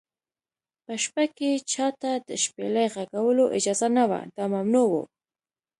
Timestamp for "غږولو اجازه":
2.95-3.87